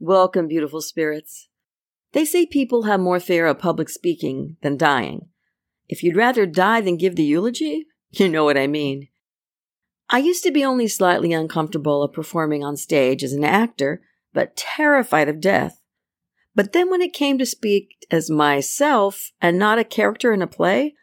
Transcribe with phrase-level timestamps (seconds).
[0.00, 1.48] Welcome, beautiful spirits.
[2.12, 5.28] They say people have more fear of public speaking than dying.
[5.88, 9.08] If you'd rather die than give the eulogy, you know what I mean.
[10.08, 14.00] I used to be only slightly uncomfortable of performing on stage as an actor,
[14.32, 15.82] but terrified of death.
[16.54, 20.46] But then when it came to speak as myself and not a character in a
[20.46, 20.94] play,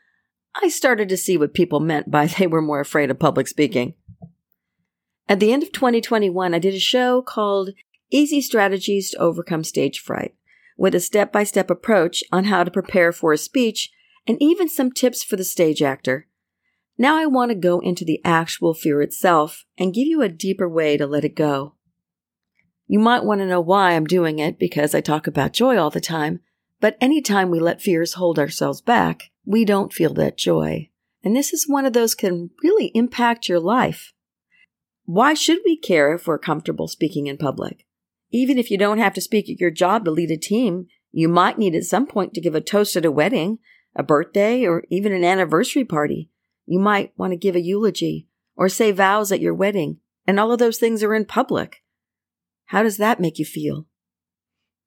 [0.55, 3.95] I started to see what people meant by they were more afraid of public speaking.
[5.27, 7.71] At the end of 2021, I did a show called
[8.11, 10.35] Easy Strategies to Overcome Stage Fright,
[10.77, 13.91] with a step by step approach on how to prepare for a speech
[14.27, 16.27] and even some tips for the stage actor.
[16.97, 20.69] Now I want to go into the actual fear itself and give you a deeper
[20.69, 21.73] way to let it go.
[22.87, 25.89] You might want to know why I'm doing it because I talk about joy all
[25.89, 26.41] the time,
[26.79, 30.91] but anytime we let fears hold ourselves back, we don't feel that joy.
[31.23, 34.13] And this is one of those can really impact your life.
[35.05, 37.85] Why should we care if we're comfortable speaking in public?
[38.31, 41.29] Even if you don't have to speak at your job to lead a team, you
[41.29, 43.59] might need at some point to give a toast at a wedding,
[43.95, 46.29] a birthday, or even an anniversary party.
[46.65, 50.51] You might want to give a eulogy or say vows at your wedding, and all
[50.51, 51.83] of those things are in public.
[52.65, 53.85] How does that make you feel?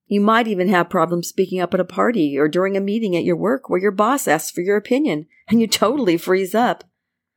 [0.07, 3.25] You might even have problems speaking up at a party or during a meeting at
[3.25, 6.85] your work where your boss asks for your opinion and you totally freeze up.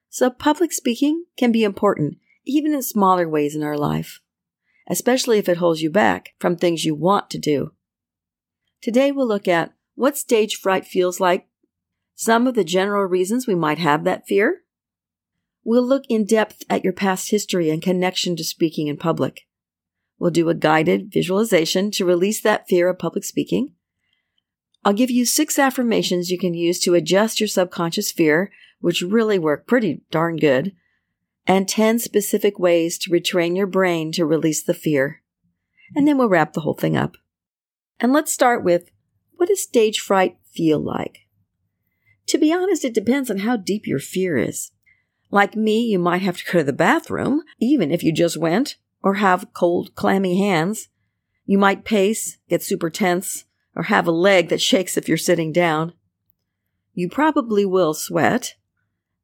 [0.10, 4.22] So public speaking can be important, even in smaller ways in our life
[4.88, 7.72] especially if it holds you back from things you want to do.
[8.82, 11.48] Today we'll look at what stage fright feels like,
[12.16, 14.62] some of the general reasons we might have that fear.
[15.64, 19.42] We'll look in depth at your past history and connection to speaking in public.
[20.18, 23.74] We'll do a guided visualization to release that fear of public speaking.
[24.84, 29.38] I'll give you six affirmations you can use to adjust your subconscious fear, which really
[29.38, 30.74] work pretty darn good
[31.48, 35.22] and 10 specific ways to retrain your brain to release the fear.
[35.96, 37.18] And then we'll wrap the whole thing up.
[38.00, 38.92] And let's start with
[39.36, 41.20] what does stage fright feel like?
[42.28, 44.72] To be honest, it depends on how deep your fear is.
[45.32, 48.76] Like me, you might have to go to the bathroom, even if you just went,
[49.02, 50.90] or have cold, clammy hands.
[51.46, 55.52] You might pace, get super tense, or have a leg that shakes if you're sitting
[55.52, 55.94] down.
[56.94, 58.56] You probably will sweat,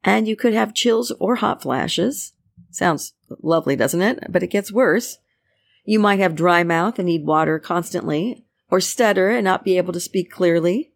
[0.03, 2.34] and you could have chills or hot flashes.
[2.72, 4.19] Sounds lovely, doesn't it?
[4.30, 5.18] But it gets worse.
[5.85, 9.94] You might have dry mouth and need water constantly, or stutter and not be able
[9.94, 10.91] to speak clearly,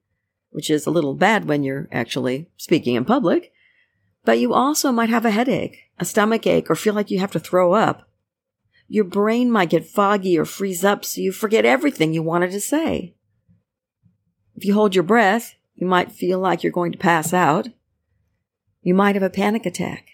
[0.50, 3.52] which is a little bad when you're actually speaking in public.
[4.26, 7.32] But you also might have a headache, a stomach ache, or feel like you have
[7.32, 8.08] to throw up.
[8.88, 12.60] Your brain might get foggy or freeze up so you forget everything you wanted to
[12.60, 13.16] say.
[14.56, 17.70] If you hold your breath, you might feel like you're going to pass out.
[18.82, 20.08] You might have a panic attack.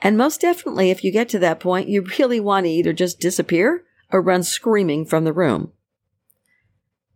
[0.00, 3.20] And most definitely, if you get to that point, you really want to either just
[3.20, 5.72] disappear or run screaming from the room.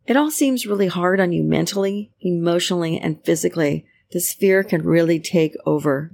[0.06, 3.84] It all seems really hard on you mentally, emotionally, and physically.
[4.10, 6.12] This fear can really take over.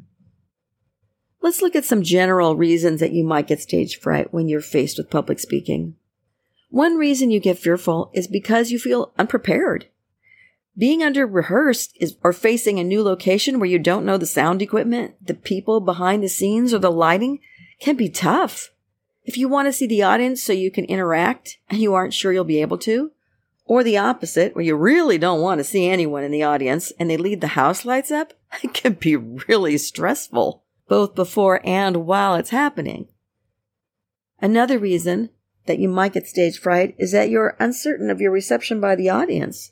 [1.41, 4.99] Let's look at some general reasons that you might get stage fright when you're faced
[4.99, 5.95] with public speaking.
[6.71, 9.87] One reason you get fearful is because you feel unprepared.
[10.77, 14.61] Being under rehearsed is, or facing a new location where you don't know the sound
[14.61, 17.39] equipment, the people behind the scenes, or the lighting
[17.79, 18.71] can be tough.
[19.25, 22.33] If you want to see the audience so you can interact and you aren't sure
[22.33, 23.13] you'll be able to,
[23.67, 27.09] or the opposite, where you really don't want to see anyone in the audience and
[27.09, 32.35] they leave the house lights up, it can be really stressful, both before and while
[32.35, 33.07] it's happening.
[34.41, 35.31] Another reason
[35.67, 39.09] that you might get stage fright is that you're uncertain of your reception by the
[39.09, 39.71] audience.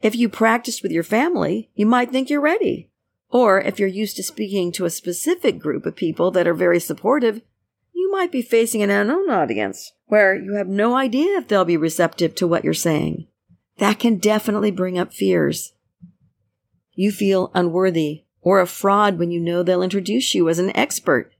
[0.00, 2.88] If you practiced with your family, you might think you're ready.
[3.30, 6.80] Or if you're used to speaking to a specific group of people that are very
[6.80, 7.42] supportive,
[7.92, 11.76] you might be facing an unknown audience where you have no idea if they'll be
[11.76, 13.26] receptive to what you're saying.
[13.78, 15.72] That can definitely bring up fears.
[16.92, 21.32] You feel unworthy or a fraud when you know they'll introduce you as an expert.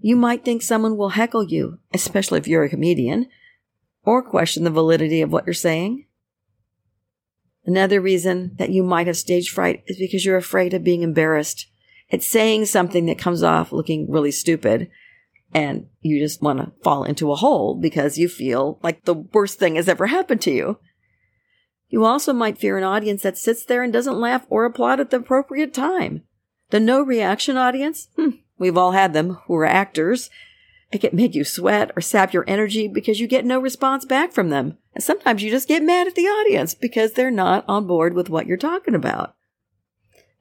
[0.00, 3.28] You might think someone will heckle you, especially if you're a comedian,
[4.04, 6.06] or question the validity of what you're saying.
[7.68, 11.66] Another reason that you might have stage fright is because you're afraid of being embarrassed.
[12.08, 14.88] It's saying something that comes off looking really stupid.
[15.52, 19.58] and you just want to fall into a hole because you feel like the worst
[19.58, 20.78] thing has ever happened to you.
[21.88, 25.10] You also might fear an audience that sits there and doesn't laugh or applaud at
[25.10, 26.22] the appropriate time.
[26.70, 28.08] The no reaction audience?
[28.16, 30.30] Hmm, we've all had them who are actors.
[30.90, 34.32] It can make you sweat or sap your energy because you get no response back
[34.32, 34.78] from them.
[34.98, 38.28] And sometimes you just get mad at the audience because they're not on board with
[38.28, 39.36] what you're talking about.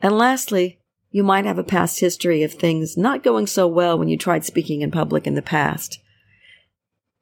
[0.01, 0.79] And lastly,
[1.11, 4.43] you might have a past history of things not going so well when you tried
[4.43, 5.99] speaking in public in the past.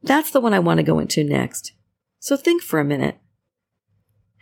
[0.01, 1.73] That's the one I want to go into next.
[2.19, 3.17] So think for a minute.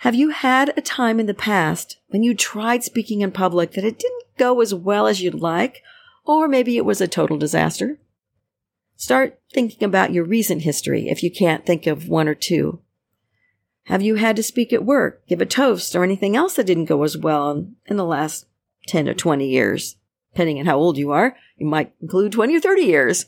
[0.02, 3.84] Have you had a time in the past when you tried speaking in public that
[3.84, 5.82] it didn't go as well as you'd like,
[6.26, 7.98] or maybe it was a total disaster?
[8.98, 12.83] Start thinking about your recent history if you can't think of one or two.
[13.86, 16.86] Have you had to speak at work, give a toast, or anything else that didn't
[16.86, 18.46] go as well in the last
[18.88, 19.98] 10 to 20 years.
[20.34, 23.26] Depending on how old you are, you might include 20 or 30 years.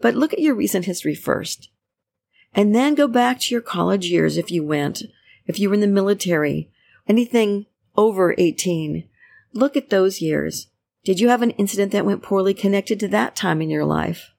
[0.00, 1.70] But look at your recent history first.
[2.54, 5.02] And then go back to your college years if you went,
[5.46, 6.70] if you were in the military,
[7.08, 7.66] anything
[7.96, 9.08] over 18.
[9.52, 10.68] Look at those years.
[11.04, 14.32] Did you have an incident that went poorly connected to that time in your life?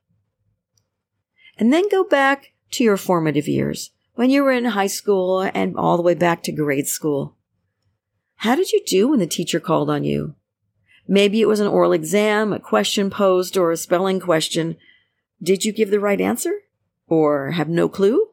[1.58, 5.78] And then go back to your formative years, when you were in high school and
[5.78, 7.36] all the way back to grade school.
[8.38, 10.36] How did you do when the teacher called on you?
[11.08, 14.78] Maybe it was an oral exam, a question posed, or a spelling question.
[15.42, 16.62] Did you give the right answer?
[17.08, 18.30] Or have no clue?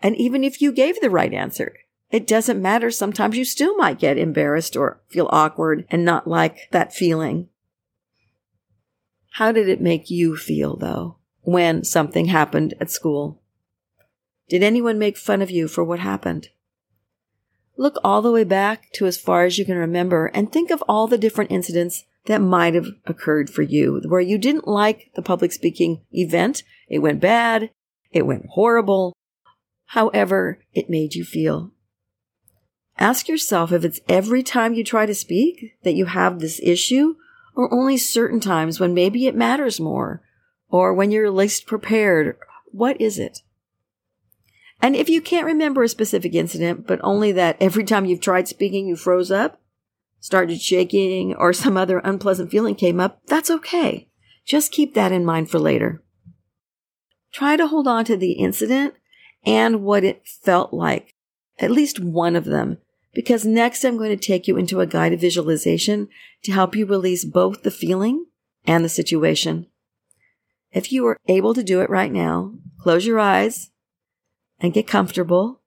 [0.00, 1.74] And even if you gave the right answer,
[2.10, 2.90] it doesn't matter.
[2.90, 7.48] Sometimes you still might get embarrassed or feel awkward and not like that feeling.
[9.34, 13.42] How did it make you feel, though, when something happened at school?
[14.50, 16.48] Did anyone make fun of you for what happened?
[17.76, 20.82] Look all the way back to as far as you can remember and think of
[20.88, 25.22] all the different incidents that might have occurred for you where you didn't like the
[25.22, 26.64] public speaking event.
[26.88, 27.70] It went bad.
[28.10, 29.14] It went horrible.
[29.86, 31.70] However, it made you feel.
[32.98, 37.14] Ask yourself if it's every time you try to speak that you have this issue
[37.54, 40.22] or only certain times when maybe it matters more
[40.68, 42.36] or when you're least prepared.
[42.72, 43.42] What is it?
[44.82, 48.48] And if you can't remember a specific incident, but only that every time you've tried
[48.48, 49.60] speaking, you froze up,
[50.20, 54.08] started shaking, or some other unpleasant feeling came up, that's okay.
[54.46, 56.02] Just keep that in mind for later.
[57.32, 58.94] Try to hold on to the incident
[59.44, 61.14] and what it felt like,
[61.58, 62.78] at least one of them,
[63.14, 66.08] because next I'm going to take you into a guided visualization
[66.42, 68.26] to help you release both the feeling
[68.66, 69.66] and the situation.
[70.72, 73.69] If you are able to do it right now, close your eyes
[74.60, 75.60] and get comfortable.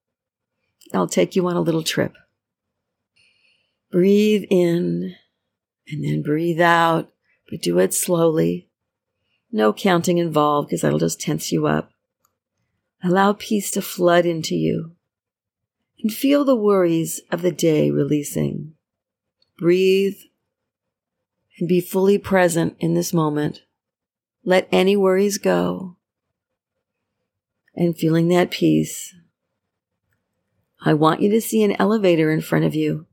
[0.93, 2.13] I'll take you on a little trip.
[3.91, 5.15] Breathe in
[5.87, 7.11] and then breathe out,
[7.49, 8.69] but do it slowly.
[9.51, 11.91] No counting involved because that'll just tense you up.
[13.03, 14.95] Allow peace to flood into you
[16.01, 18.73] and feel the worries of the day releasing.
[19.57, 20.17] Breathe
[21.59, 23.61] and be fully present in this moment.
[24.43, 25.97] Let any worries go
[27.75, 29.13] and feeling that peace,
[30.85, 33.07] I want you to see an elevator in front of you.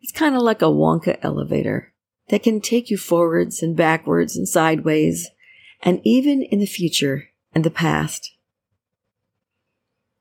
[0.00, 1.92] It's kind of like a Wonka elevator
[2.28, 5.28] that can take you forwards and backwards and sideways
[5.82, 8.32] and even in the future and the past.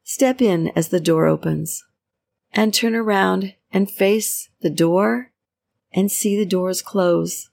[0.03, 1.85] Step in as the door opens
[2.51, 5.31] and turn around and face the door
[5.93, 7.49] and see the doors close.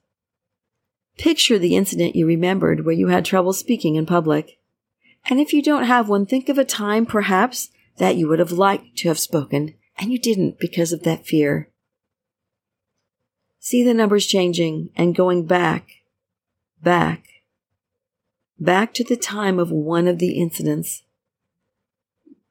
[1.18, 4.55] Picture the incident you remembered where you had trouble speaking in public.
[5.28, 8.52] And if you don't have one, think of a time perhaps that you would have
[8.52, 11.70] liked to have spoken and you didn't because of that fear.
[13.58, 15.88] See the numbers changing and going back,
[16.82, 17.24] back,
[18.58, 21.02] back to the time of one of the incidents.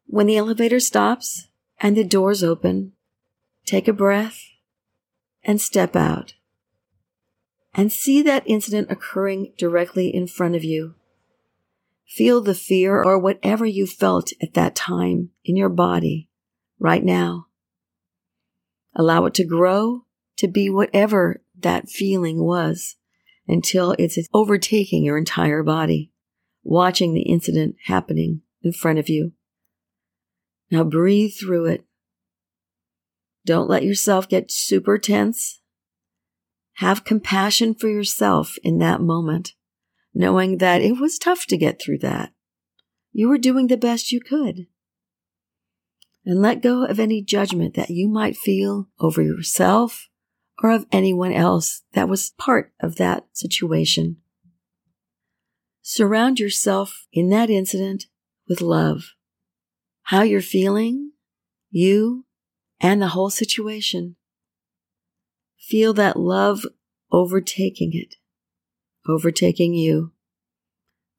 [0.08, 1.48] When the elevator stops
[1.79, 2.91] and the doors open,
[3.65, 4.41] take a breath
[5.44, 6.34] and step out
[7.74, 10.96] and see that incident occurring directly in front of you.
[12.08, 16.30] Feel the fear or whatever you felt at that time in your body
[16.80, 17.48] right now.
[18.96, 20.06] Allow it to grow
[20.38, 22.96] to be whatever that feeling was
[23.48, 26.12] until it's overtaking your entire body,
[26.64, 29.34] watching the incident happening in front of you.
[30.72, 31.86] Now breathe through it.
[33.46, 35.60] Don't let yourself get super tense.
[36.76, 39.54] Have compassion for yourself in that moment
[40.15, 42.31] knowing that it was tough to get through that.
[43.12, 44.67] You were doing the best you could.
[46.25, 50.07] And let go of any judgment that you might feel over yourself
[50.63, 54.17] or of anyone else that was part of that situation.
[55.81, 58.05] Surround yourself in that incident
[58.48, 59.12] with love.
[60.03, 61.12] How you're feeling,
[61.69, 62.25] you,
[62.79, 64.15] and the whole situation.
[65.60, 66.65] Feel that love
[67.12, 68.15] overtaking it,
[69.08, 70.12] overtaking you,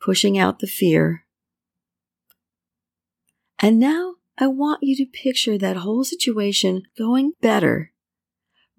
[0.00, 1.25] pushing out the fear.
[3.59, 7.93] And now I want you to picture that whole situation going better.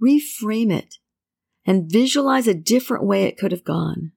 [0.02, 0.96] Reframe it
[1.66, 4.12] and visualize a different way it could have gone.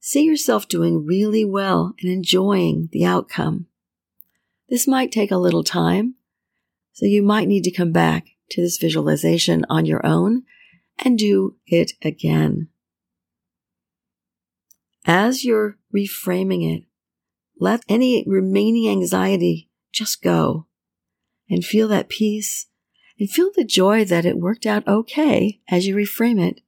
[0.00, 3.66] See yourself doing really well and enjoying the outcome.
[4.68, 6.14] This might take a little time,
[6.92, 10.44] so you might need to come back to this visualization on your own
[10.98, 12.68] and do it again.
[15.10, 16.84] As you're reframing it,
[17.58, 20.66] let any remaining anxiety just go
[21.48, 22.66] and feel that peace
[23.18, 26.60] and feel the joy that it worked out okay as you reframe it.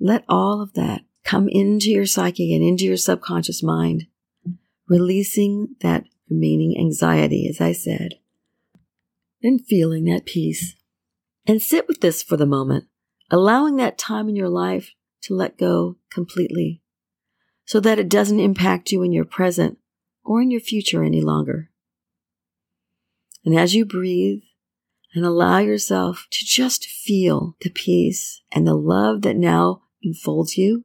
[0.00, 4.06] Let all of that come into your psyche and into your subconscious mind,
[4.88, 8.14] releasing that remaining anxiety, as I said,
[9.42, 10.76] and feeling that peace.
[11.46, 12.86] And sit with this for the moment,
[13.30, 16.80] allowing that time in your life to let go completely
[17.64, 19.78] so that it doesn't impact you in your present
[20.24, 21.70] or in your future any longer.
[23.44, 24.42] And as you breathe
[25.14, 30.84] and allow yourself to just feel the peace and the love that now enfolds you,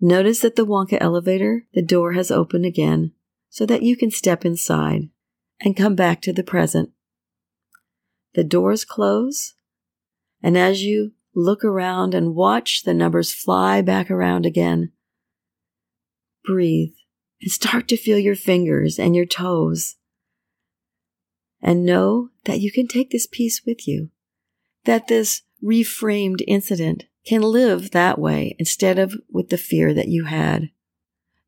[0.00, 3.12] notice that the Wonka elevator, the door has opened again
[3.48, 5.08] so that you can step inside
[5.60, 6.90] and come back to the present.
[8.34, 9.54] The doors close,
[10.42, 14.92] and as you look around and watch the numbers fly back around again,
[16.44, 16.94] breathe
[17.40, 19.96] and start to feel your fingers and your toes.
[21.60, 24.10] And know that you can take this peace with you,
[24.84, 30.24] that this reframed incident can live that way instead of with the fear that you
[30.24, 30.70] had,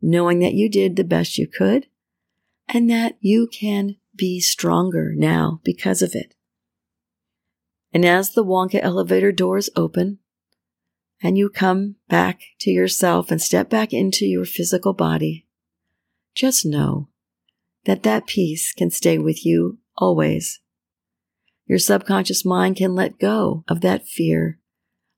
[0.01, 1.87] knowing that you did the best you could
[2.69, 6.35] and that you can be stronger now because of it.
[7.93, 10.19] And as the Wonka elevator doors open
[11.25, 15.47] and you come back to yourself and step back into your physical body,
[16.35, 17.09] just know
[17.87, 20.61] that that peace can stay with you always.
[21.67, 24.59] Your subconscious mind can let go of that fear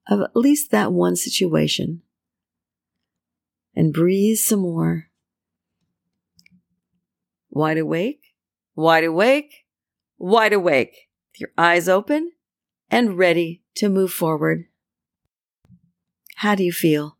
[0.08, 2.02] of at least that one situation
[3.74, 5.08] and breathe some more.
[7.50, 8.20] Wide awake,
[8.76, 9.64] wide awake,
[10.18, 10.94] wide awake,
[11.32, 12.30] with your eyes open
[12.92, 14.66] and ready to move forward.
[16.36, 17.16] How do you feel?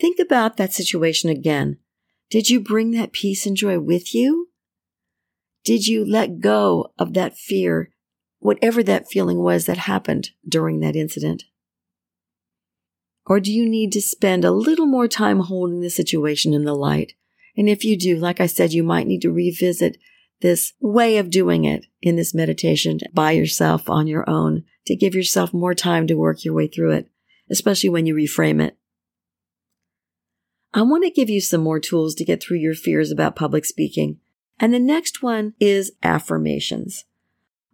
[0.00, 1.78] Think about that situation again
[2.30, 4.48] did you bring that peace and joy with you?
[5.64, 7.90] Did you let go of that fear,
[8.40, 11.44] whatever that feeling was that happened during that incident?
[13.26, 16.74] Or do you need to spend a little more time holding the situation in the
[16.74, 17.12] light?
[17.56, 19.96] And if you do, like I said, you might need to revisit
[20.40, 25.14] this way of doing it in this meditation by yourself on your own to give
[25.14, 27.08] yourself more time to work your way through it,
[27.50, 28.76] especially when you reframe it.
[30.72, 33.64] I want to give you some more tools to get through your fears about public
[33.64, 34.18] speaking.
[34.58, 37.04] And the next one is affirmations.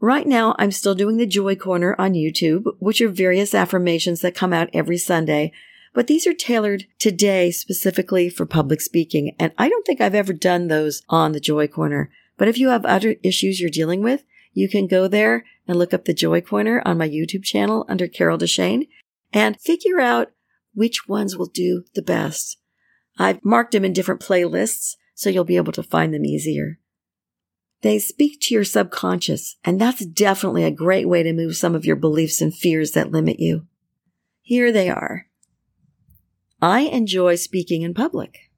[0.01, 4.35] Right now, I'm still doing the Joy Corner on YouTube, which are various affirmations that
[4.35, 5.53] come out every Sunday.
[5.93, 9.35] But these are tailored today specifically for public speaking.
[9.39, 12.11] And I don't think I've ever done those on the Joy Corner.
[12.37, 15.93] But if you have other issues you're dealing with, you can go there and look
[15.93, 18.89] up the Joy Corner on my YouTube channel under Carol Deshane
[19.33, 20.33] and figure out
[20.75, 22.59] which ones will do the best.
[23.19, 26.79] I've marked them in different playlists so you'll be able to find them easier.
[27.83, 31.85] They speak to your subconscious, and that's definitely a great way to move some of
[31.85, 33.67] your beliefs and fears that limit you.
[34.41, 35.27] Here they are.
[36.63, 38.51] I enjoy speaking in public.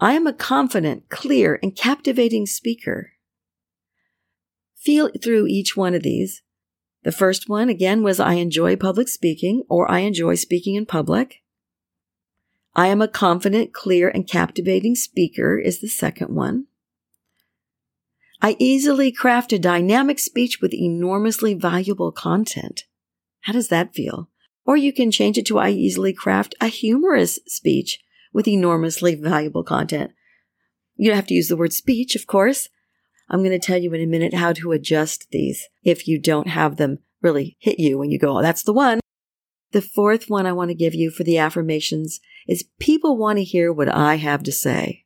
[0.00, 3.12] I am a confident, clear, and captivating speaker.
[4.76, 6.42] Feel through each one of these.
[7.04, 11.42] The first one, again, was I enjoy public speaking or I enjoy speaking in public.
[12.74, 16.66] I am a confident, clear, and captivating speaker is the second one.
[18.42, 22.84] I easily craft a dynamic speech with enormously valuable content.
[23.42, 24.30] How does that feel?
[24.64, 28.00] Or you can change it to I easily craft a humorous speech
[28.32, 30.12] with enormously valuable content.
[30.96, 32.70] You don't have to use the word speech, of course.
[33.28, 36.48] I'm going to tell you in a minute how to adjust these if you don't
[36.48, 39.00] have them really hit you when you go, oh, that's the one.
[39.72, 43.44] The fourth one I want to give you for the affirmations is people want to
[43.44, 45.04] hear what I have to say.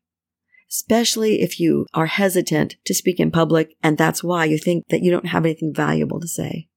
[0.68, 5.00] Especially if you are hesitant to speak in public and that's why you think that
[5.00, 6.68] you don't have anything valuable to say.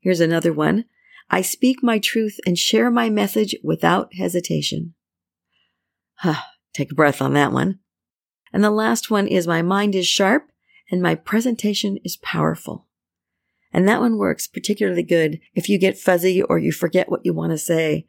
[0.00, 0.84] Here's another one.
[1.28, 4.94] I speak my truth and share my message without hesitation.
[6.72, 7.80] Take a breath on that one.
[8.52, 10.50] And the last one is my mind is sharp
[10.90, 12.86] and my presentation is powerful.
[13.72, 17.34] And that one works particularly good if you get fuzzy or you forget what you
[17.34, 18.06] want to say,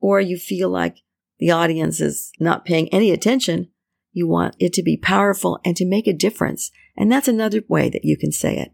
[0.00, 1.02] or you feel like
[1.38, 3.68] the audience is not paying any attention.
[4.12, 6.72] You want it to be powerful and to make a difference.
[6.96, 8.72] And that's another way that you can say it.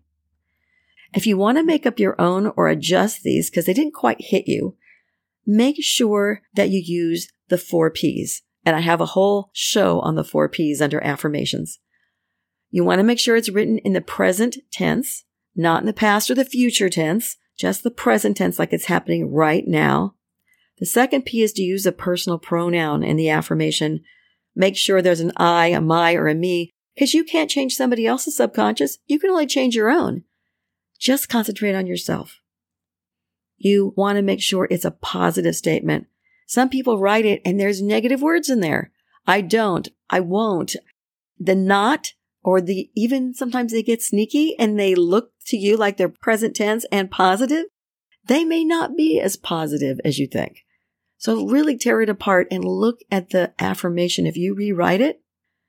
[1.15, 4.21] If you want to make up your own or adjust these because they didn't quite
[4.21, 4.77] hit you,
[5.45, 8.43] make sure that you use the four P's.
[8.65, 11.79] And I have a whole show on the four P's under affirmations.
[12.71, 16.31] You want to make sure it's written in the present tense, not in the past
[16.31, 20.15] or the future tense, just the present tense like it's happening right now.
[20.79, 24.01] The second P is to use a personal pronoun in the affirmation.
[24.57, 28.07] Make sure there's an I, a my, or a me, because you can't change somebody
[28.07, 28.99] else's subconscious.
[29.07, 30.25] You can only change your own.
[30.99, 32.41] Just concentrate on yourself.
[33.59, 36.07] You want to make sure it's a positive statement.
[36.47, 38.91] Some people write it and there's negative words in there.
[39.27, 39.89] I don't.
[40.11, 40.77] I won't.
[41.39, 45.97] The not or the even sometimes they get sneaky and they look to you like
[45.97, 47.67] they're present tense and positive.
[48.27, 50.59] They may not be as positive as you think.
[51.19, 54.27] So really tear it apart and look at the affirmation.
[54.27, 55.21] If you rewrite it,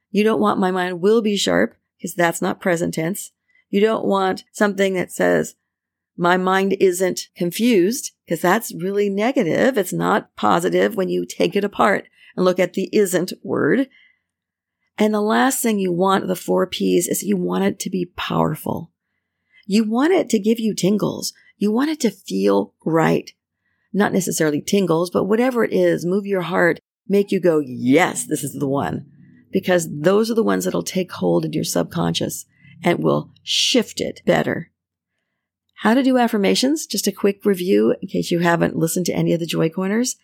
[0.10, 3.32] you don't want my mind will be sharp because that's not present tense.
[3.70, 5.56] You don't want something that says
[6.18, 9.78] my mind isn't confused because that's really negative.
[9.78, 13.88] It's not positive when you take it apart and look at the isn't word.
[14.98, 18.12] And the last thing you want, the four P's, is you want it to be
[18.16, 18.92] powerful.
[19.66, 21.34] You want it to give you tingles.
[21.58, 23.32] You want it to feel right.
[23.92, 28.44] Not necessarily tingles, but whatever it is, move your heart, make you go, yes, this
[28.44, 29.08] is the one.
[29.52, 32.46] Because those are the ones that'll take hold in your subconscious
[32.84, 34.72] and will shift it better.
[35.76, 36.86] How to do affirmations?
[36.86, 40.16] Just a quick review in case you haven't listened to any of the Joy Corners.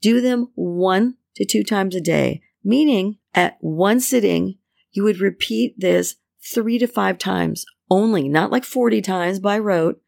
[0.00, 4.58] Do them one to two times a day, meaning at one sitting,
[4.92, 10.00] you would repeat this three to five times only, not like 40 times by rote.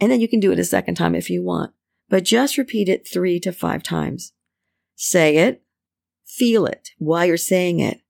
[0.00, 1.72] And then you can do it a second time if you want,
[2.08, 4.32] but just repeat it three to five times.
[4.94, 5.62] Say it,
[6.26, 8.00] feel it while you're saying it,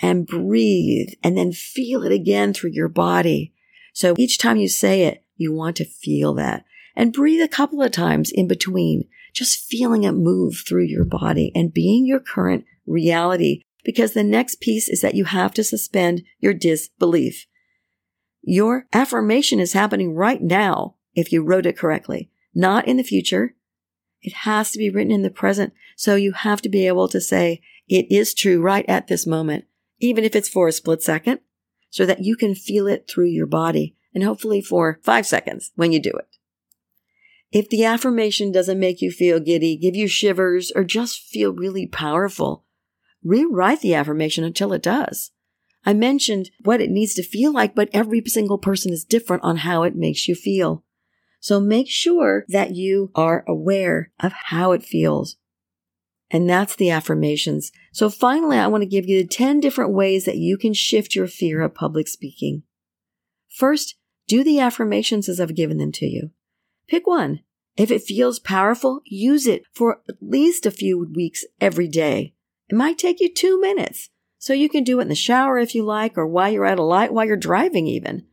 [0.00, 3.52] and breathe, and then feel it again through your body.
[3.92, 6.64] So each time you say it, you want to feel that
[6.98, 11.52] and breathe a couple of times in between, just feeling it move through your body
[11.54, 16.22] and being your current reality because the next piece is that you have to suspend
[16.40, 17.46] your disbelief.
[18.42, 23.54] Your affirmation is happening right now if you wrote it correctly, not in the future.
[24.20, 25.72] It has to be written in the present.
[25.96, 29.66] So you have to be able to say it is true right at this moment,
[30.00, 31.40] even if it's for a split second,
[31.90, 35.92] so that you can feel it through your body and hopefully for five seconds when
[35.92, 36.28] you do it.
[37.50, 41.86] If the affirmation doesn't make you feel giddy, give you shivers, or just feel really
[41.86, 42.64] powerful,
[43.24, 45.30] rewrite the affirmation until it does.
[45.84, 49.58] I mentioned what it needs to feel like, but every single person is different on
[49.58, 50.84] how it makes you feel.
[51.40, 55.36] So make sure that you are aware of how it feels.
[56.30, 57.72] And that's the affirmations.
[57.92, 61.14] So finally, I want to give you the 10 different ways that you can shift
[61.14, 62.64] your fear of public speaking.
[63.48, 66.30] First, do the affirmations as I've given them to you.
[66.86, 67.40] Pick one.
[67.76, 72.34] If it feels powerful, use it for at least a few weeks every day.
[72.68, 74.10] It might take you two minutes.
[74.38, 76.78] So you can do it in the shower if you like, or while you're at
[76.78, 78.26] a light, while you're driving even.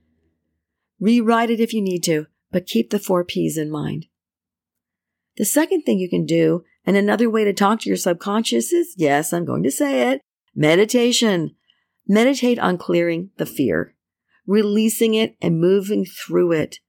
[1.00, 4.06] Rewrite it if you need to, but keep the four P's in mind.
[5.38, 8.94] The second thing you can do, and another way to talk to your subconscious is,
[8.98, 10.22] yes, I'm going to say it,
[10.56, 11.56] meditation.
[12.08, 13.95] Meditate on clearing the fear,
[14.48, 16.80] releasing it and moving through it.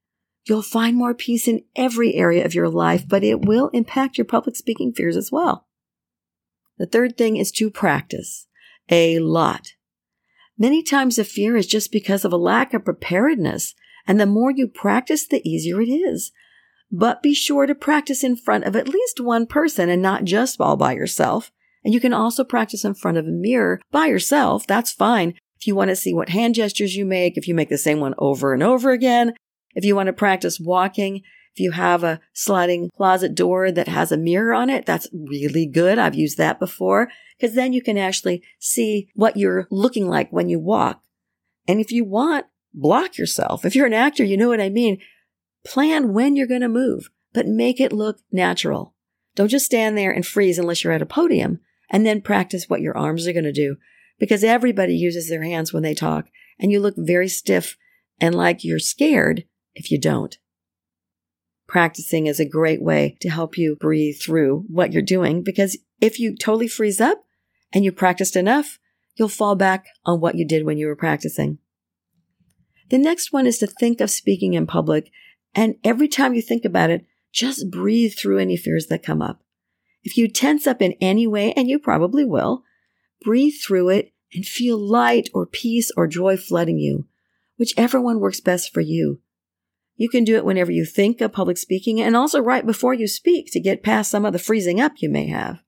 [0.45, 4.25] You'll find more peace in every area of your life, but it will impact your
[4.25, 5.67] public speaking fears as well.
[6.77, 8.47] The third thing is to practice
[8.89, 9.73] a lot.
[10.57, 13.75] Many times a fear is just because of a lack of preparedness.
[14.07, 16.31] And the more you practice, the easier it is.
[16.89, 20.61] But be sure to practice in front of at least one person and not just
[20.61, 21.51] all by yourself.
[21.83, 24.65] And you can also practice in front of a mirror by yourself.
[24.65, 25.35] That's fine.
[25.59, 27.99] If you want to see what hand gestures you make, if you make the same
[27.99, 29.33] one over and over again,
[29.75, 34.11] if you want to practice walking, if you have a sliding closet door that has
[34.11, 35.97] a mirror on it, that's really good.
[35.97, 40.49] I've used that before because then you can actually see what you're looking like when
[40.49, 41.01] you walk.
[41.67, 43.65] And if you want, block yourself.
[43.65, 44.99] If you're an actor, you know what I mean.
[45.65, 48.93] Plan when you're going to move, but make it look natural.
[49.35, 52.81] Don't just stand there and freeze unless you're at a podium and then practice what
[52.81, 53.77] your arms are going to do
[54.19, 56.27] because everybody uses their hands when they talk
[56.59, 57.77] and you look very stiff
[58.19, 60.37] and like you're scared if you don't.
[61.67, 66.19] practicing is a great way to help you breathe through what you're doing because if
[66.19, 67.25] you totally freeze up
[67.73, 68.79] and you practiced enough,
[69.15, 71.57] you'll fall back on what you did when you were practicing.
[72.89, 75.11] The next one is to think of speaking in public.
[75.53, 79.41] And every time you think about it, just breathe through any fears that come up.
[80.03, 82.63] If you tense up in any way, and you probably will,
[83.21, 87.05] breathe through it and feel light or peace or joy flooding you,
[87.57, 89.19] whichever one works best for you.
[89.95, 93.07] You can do it whenever you think of public speaking and also right before you
[93.07, 95.63] speak to get past some of the freezing up you may have.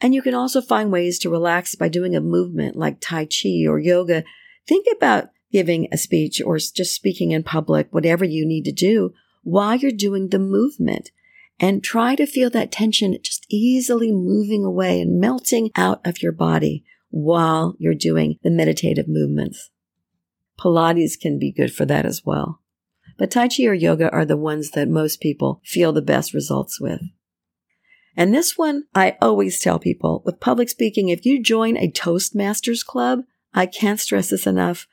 [0.00, 3.64] And you can also find ways to relax by doing a movement like Tai Chi
[3.66, 4.24] or yoga.
[4.66, 9.14] Think about giving a speech or just speaking in public, whatever you need to do
[9.44, 11.10] while you're doing the movement
[11.60, 16.32] and try to feel that tension just easily moving away and melting out of your
[16.32, 19.70] body while you're doing the meditative movements.
[20.58, 22.60] Pilates can be good for that as well.
[23.16, 26.80] But Tai Chi or yoga are the ones that most people feel the best results
[26.80, 27.00] with.
[28.16, 32.84] And this one, I always tell people with public speaking, if you join a Toastmasters
[32.84, 33.20] club,
[33.52, 34.86] I can't stress this enough.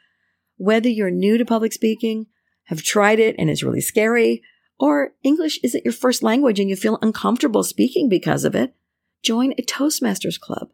[0.57, 2.27] Whether you're new to public speaking,
[2.65, 4.43] have tried it and it's really scary,
[4.81, 8.73] or English isn't your first language and you feel uncomfortable speaking because of it,
[9.21, 10.71] join a Toastmasters club.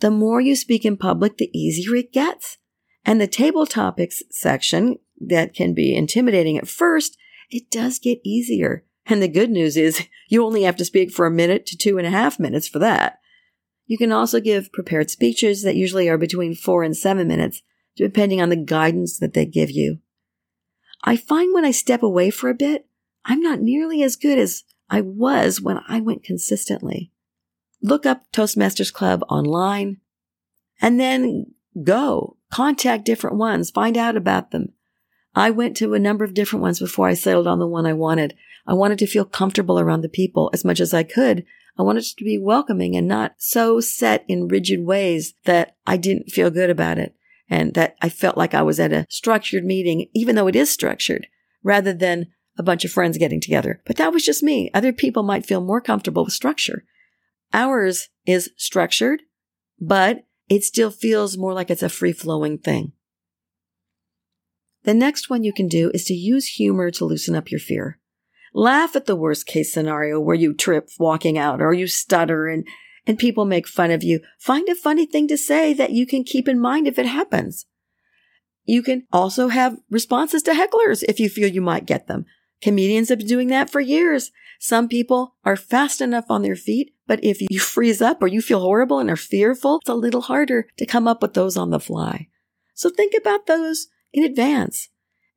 [0.00, 2.58] The more you speak in public, the easier it gets.
[3.04, 7.16] And the table topics section that can be intimidating at first,
[7.48, 8.84] it does get easier.
[9.06, 11.96] And the good news is you only have to speak for a minute to two
[11.96, 13.20] and a half minutes for that.
[13.86, 17.62] You can also give prepared speeches that usually are between four and seven minutes,
[17.96, 20.00] depending on the guidance that they give you.
[21.04, 22.87] I find when I step away for a bit,
[23.28, 27.12] I'm not nearly as good as I was when I went consistently.
[27.82, 29.98] Look up Toastmasters Club online
[30.80, 31.52] and then
[31.84, 34.72] go contact different ones, find out about them.
[35.34, 37.92] I went to a number of different ones before I settled on the one I
[37.92, 38.34] wanted.
[38.66, 41.44] I wanted to feel comfortable around the people as much as I could.
[41.78, 46.30] I wanted to be welcoming and not so set in rigid ways that I didn't
[46.30, 47.14] feel good about it
[47.48, 50.70] and that I felt like I was at a structured meeting, even though it is
[50.70, 51.28] structured,
[51.62, 53.80] rather than a bunch of friends getting together.
[53.86, 54.70] But that was just me.
[54.74, 56.84] Other people might feel more comfortable with structure.
[57.52, 59.22] Ours is structured,
[59.80, 62.92] but it still feels more like it's a free flowing thing.
[64.84, 67.98] The next one you can do is to use humor to loosen up your fear.
[68.54, 72.66] Laugh at the worst case scenario where you trip walking out or you stutter and,
[73.06, 74.20] and people make fun of you.
[74.38, 77.66] Find a funny thing to say that you can keep in mind if it happens.
[78.64, 82.26] You can also have responses to hecklers if you feel you might get them.
[82.60, 84.30] Comedians have been doing that for years.
[84.58, 88.42] Some people are fast enough on their feet, but if you freeze up or you
[88.42, 91.70] feel horrible and are fearful, it's a little harder to come up with those on
[91.70, 92.28] the fly.
[92.74, 94.88] So think about those in advance.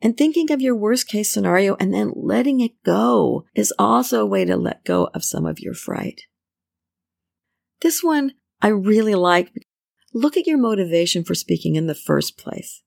[0.02, 4.26] And thinking of your worst case scenario and then letting it go is also a
[4.26, 6.22] way to let go of some of your fright.
[7.82, 9.52] This one I really like.
[10.14, 12.82] Look at your motivation for speaking in the first place.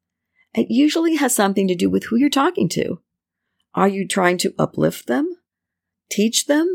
[0.54, 3.00] It usually has something to do with who you're talking to.
[3.74, 5.28] Are you trying to uplift them?
[6.10, 6.68] Teach them?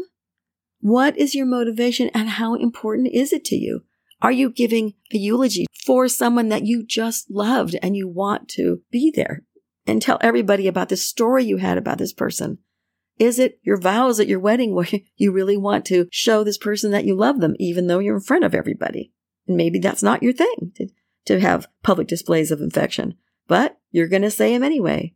[0.82, 3.82] What is your motivation and how important is it to you?
[4.22, 8.82] Are you giving a eulogy for someone that you just loved and you want to
[8.92, 9.44] be there
[9.88, 12.58] and tell everybody about the story you had about this person?
[13.18, 16.92] Is it your vows at your wedding where you really want to show this person
[16.92, 19.14] that you love them, even though you're in front of everybody?
[19.48, 20.88] And maybe that's not your thing to,
[21.26, 23.16] to have public displays of affection,
[23.48, 25.14] but you're going to say them anyway.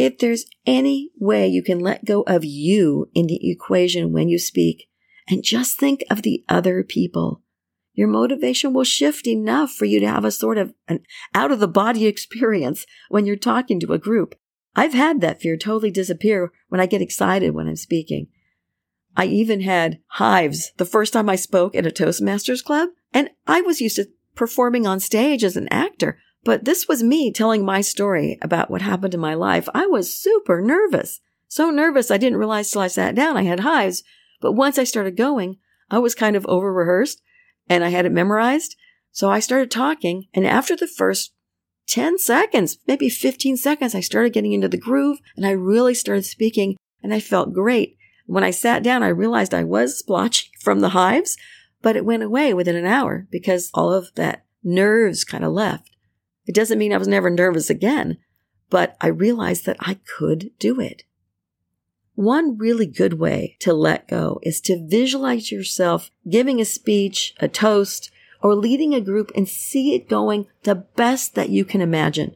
[0.00, 4.38] If there's any way you can let go of you in the equation when you
[4.38, 4.88] speak
[5.28, 7.42] and just think of the other people,
[7.92, 11.00] your motivation will shift enough for you to have a sort of an
[11.34, 14.36] out of the body experience when you're talking to a group.
[14.74, 18.28] I've had that fear totally disappear when I get excited when I'm speaking.
[19.14, 23.60] I even had hives the first time I spoke at a Toastmasters club, and I
[23.60, 26.18] was used to performing on stage as an actor.
[26.44, 29.68] But this was me telling my story about what happened in my life.
[29.74, 31.20] I was super nervous.
[31.48, 34.02] So nervous I didn't realize till I sat down I had hives.
[34.40, 35.58] But once I started going,
[35.90, 37.20] I was kind of over rehearsed
[37.68, 38.76] and I had it memorized.
[39.12, 40.28] So I started talking.
[40.32, 41.32] And after the first
[41.88, 46.24] 10 seconds, maybe 15 seconds, I started getting into the groove and I really started
[46.24, 47.96] speaking and I felt great.
[48.26, 51.36] When I sat down, I realized I was splotchy from the hives,
[51.82, 55.90] but it went away within an hour because all of that nerves kind of left.
[56.50, 58.18] It doesn't mean I was never nervous again,
[58.70, 61.04] but I realized that I could do it.
[62.16, 67.46] One really good way to let go is to visualize yourself giving a speech, a
[67.46, 68.10] toast,
[68.42, 72.34] or leading a group and see it going the best that you can imagine.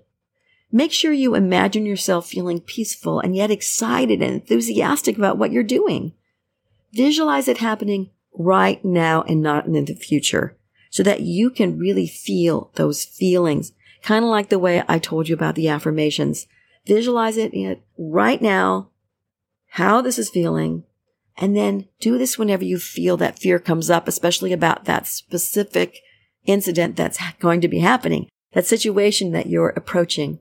[0.70, 5.64] Make sure you imagine yourself feeling peaceful and yet excited and enthusiastic about what you're
[5.64, 6.12] doing.
[6.92, 10.56] Visualize it happening right now and not in the future
[10.88, 13.72] so that you can really feel those feelings.
[14.04, 16.46] Kind of like the way I told you about the affirmations.
[16.86, 18.90] Visualize it right now,
[19.68, 20.84] how this is feeling,
[21.38, 26.00] and then do this whenever you feel that fear comes up, especially about that specific
[26.44, 30.38] incident that's going to be happening, that situation that you're approaching.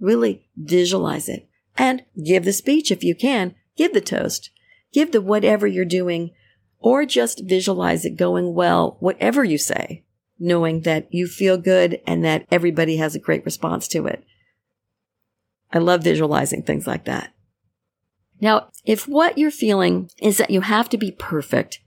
[0.00, 3.54] Really visualize it and give the speech if you can.
[3.76, 4.50] Give the toast.
[4.92, 6.32] Give the whatever you're doing
[6.80, 10.02] or just visualize it going well, whatever you say,
[10.38, 14.24] knowing that you feel good and that everybody has a great response to it.
[15.72, 17.32] I love visualizing things like that.
[18.40, 21.80] Now, if what you're feeling is that you have to be perfect,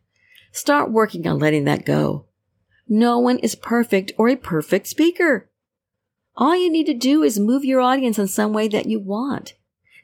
[0.51, 2.25] start working on letting that go.
[2.87, 5.49] No one is perfect or a perfect speaker.
[6.35, 9.53] All you need to do is move your audience in some way that you want.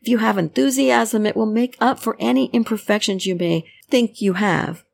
[0.01, 4.33] If you have enthusiasm, it will make up for any imperfections you may think you
[4.33, 4.84] have.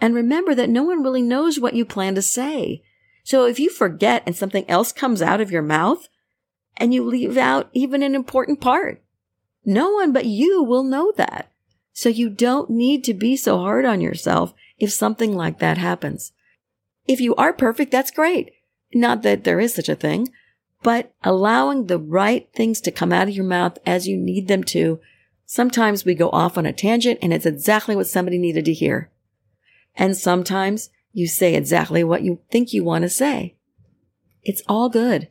[0.00, 2.82] And remember that no one really knows what you plan to say.
[3.24, 6.08] So if you forget and something else comes out of your mouth
[6.76, 9.02] and you leave out even an important part,
[9.64, 11.52] no one but you will know that.
[11.92, 16.32] So you don't need to be so hard on yourself if something like that happens.
[17.06, 18.52] If you are perfect, that's great.
[18.94, 20.28] Not that there is such a thing,
[20.82, 24.62] but allowing the right things to come out of your mouth as you need them
[24.64, 25.00] to.
[25.44, 29.10] Sometimes we go off on a tangent and it's exactly what somebody needed to hear.
[29.98, 33.56] And sometimes you say exactly what you think you want to say.
[34.44, 35.28] It's all good.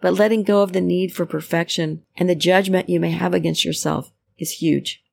[0.00, 3.64] But letting go of the need for perfection and the judgment you may have against
[3.64, 5.04] yourself is huge.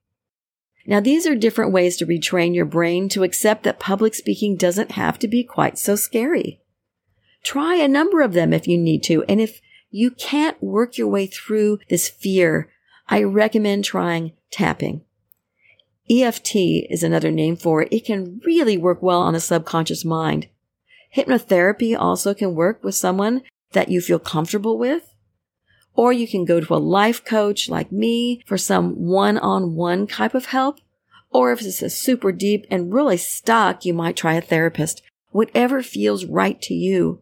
[0.88, 4.93] Now, these are different ways to retrain your brain to accept that public speaking doesn't
[4.93, 6.60] have to be quite so scary.
[7.43, 9.23] Try a number of them if you need to.
[9.25, 12.71] And if you can't work your way through this fear,
[13.08, 15.04] I recommend trying tapping.
[16.12, 16.56] EFT
[16.89, 17.89] is another name for it.
[17.91, 20.48] It can really work well on the subconscious mind.
[21.15, 23.43] Hypnotherapy also can work with someone
[23.74, 25.13] that you feel comfortable with.
[25.93, 30.45] Or you can go to a life coach like me for some one-on-one type of
[30.45, 30.80] help.
[31.30, 35.04] Or if it's a super deep and really stuck, you might try a therapist.
[35.30, 37.22] Whatever feels right to you.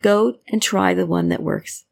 [0.00, 1.84] Go and try the one that works.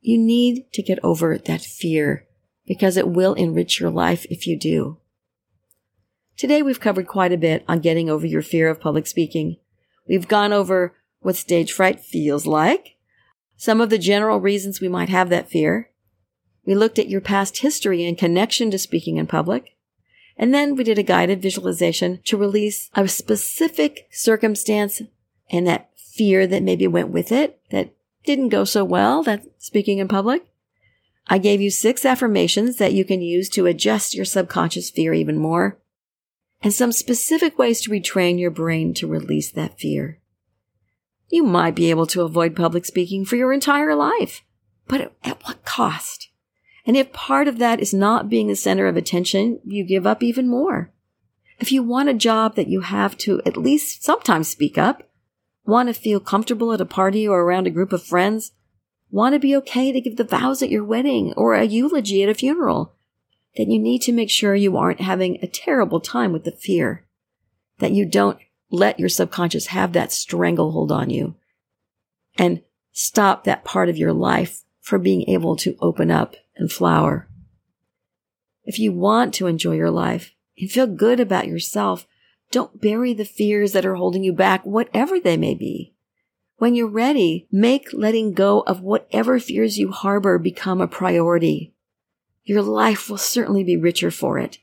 [0.00, 2.26] You need to get over that fear
[2.66, 4.98] because it will enrich your life if you do.
[6.38, 9.56] Today we've covered quite a bit on getting over your fear of public speaking.
[10.06, 12.94] We've gone over what stage fright feels like,
[13.56, 15.90] some of the general reasons we might have that fear.
[16.64, 19.74] We looked at your past history in connection to speaking in public.
[20.36, 25.02] And then we did a guided visualization to release a specific circumstance
[25.50, 27.90] and that fear that maybe went with it that
[28.24, 30.46] didn't go so well, that speaking in public.
[31.26, 35.36] I gave you six affirmations that you can use to adjust your subconscious fear even
[35.36, 35.78] more
[36.62, 40.20] and some specific ways to retrain your brain to release that fear.
[41.30, 44.42] You might be able to avoid public speaking for your entire life,
[44.86, 46.28] but at what cost?
[46.86, 50.22] And if part of that is not being the center of attention, you give up
[50.22, 50.90] even more.
[51.58, 55.08] If you want a job that you have to at least sometimes speak up,
[55.68, 58.52] Want to feel comfortable at a party or around a group of friends?
[59.10, 62.30] Want to be okay to give the vows at your wedding or a eulogy at
[62.30, 62.94] a funeral?
[63.56, 67.06] Then you need to make sure you aren't having a terrible time with the fear.
[67.78, 68.38] That you don't
[68.70, 71.36] let your subconscious have that stranglehold on you
[72.36, 77.28] and stop that part of your life from being able to open up and flower.
[78.64, 82.06] If you want to enjoy your life and feel good about yourself,
[82.50, 85.94] don't bury the fears that are holding you back, whatever they may be.
[86.56, 91.74] When you're ready, make letting go of whatever fears you harbor become a priority.
[92.48, 94.56] Your life will certainly be richer for it.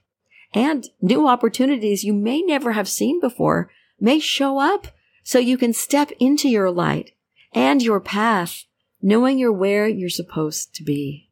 [0.56, 3.70] And new opportunities you may never have seen before
[4.00, 4.88] may show up
[5.24, 7.12] so you can step into your light
[7.54, 8.64] and your path,
[9.04, 11.30] knowing you're where you're supposed to be.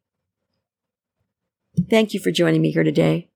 [1.89, 3.29] Thank you for joining me here today.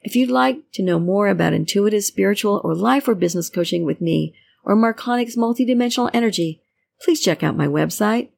[0.00, 4.00] If you'd like to know more about intuitive, spiritual, or life or business coaching with
[4.00, 6.62] me or Marconic's multidimensional energy,
[7.02, 8.30] please check out my website,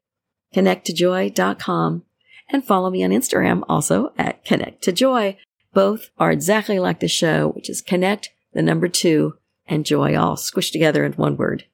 [0.57, 2.03] connect2joy.com,
[2.49, 5.37] and follow me on Instagram also at Connect to Joy.
[5.73, 9.35] Both are exactly like the show, which is connect, the number two,
[9.67, 11.65] and joy all squished together in one word.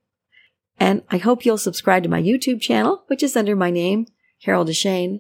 [0.79, 4.07] And I hope you'll subscribe to my YouTube channel, which is under my name,
[4.43, 5.19] Carol Deshane.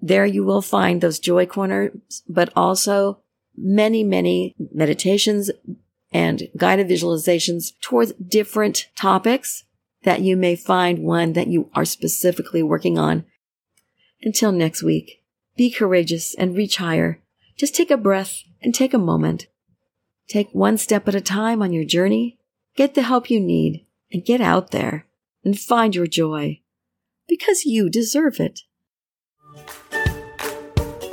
[0.00, 3.18] There you will find those joy corners, but also
[3.56, 5.50] many, many meditations
[6.12, 9.64] and guided visualizations towards different topics
[10.04, 13.24] that you may find one that you are specifically working on.
[14.22, 15.22] Until next week,
[15.56, 17.20] be courageous and reach higher.
[17.56, 19.46] Just take a breath and take a moment.
[20.28, 22.38] Take one step at a time on your journey.
[22.76, 25.06] Get the help you need and get out there
[25.44, 26.60] and find your joy
[27.28, 28.60] because you deserve it.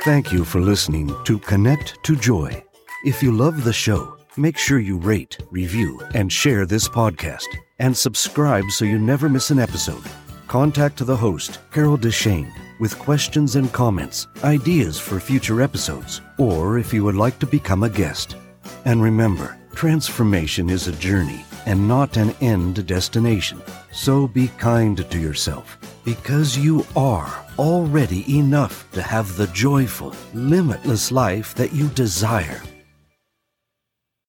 [0.02, 2.62] Thank you for listening to Connect to Joy.
[3.04, 7.46] If you love the show, make sure you rate, review, and share this podcast,
[7.80, 10.04] and subscribe so you never miss an episode.
[10.46, 16.92] Contact the host, Carol Deshane, with questions and comments, ideas for future episodes, or if
[16.92, 18.36] you would like to become a guest.
[18.84, 23.60] And remember, transformation is a journey and not an end destination.
[23.92, 31.10] So be kind to yourself because you are already enough to have the joyful, limitless
[31.10, 32.62] life that you desire.